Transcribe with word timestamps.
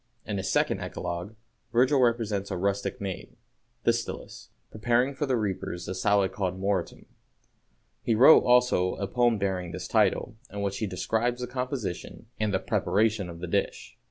In 0.25 0.37
his 0.37 0.51
second 0.51 0.79
Eclogue, 0.79 1.35
Virgil 1.71 1.99
represents 2.01 2.49
a 2.49 2.57
rustic 2.57 2.99
maid, 2.99 3.35
Thestylis, 3.85 4.49
preparing 4.71 5.13
for 5.13 5.27
the 5.27 5.37
reapers 5.37 5.87
a 5.87 5.93
salad 5.93 6.31
called 6.31 6.59
moretum. 6.59 7.05
He 8.01 8.15
wrote, 8.15 8.41
also, 8.41 8.95
a 8.95 9.05
poem 9.05 9.37
bearing 9.37 9.73
this 9.73 9.87
title, 9.87 10.37
in 10.51 10.63
which 10.63 10.79
he 10.79 10.87
describes 10.87 11.39
the 11.41 11.45
composition 11.45 12.25
and 12.39 12.51
preparation 12.65 13.29
of 13.29 13.41
the 13.41 13.47
dish. 13.47 13.95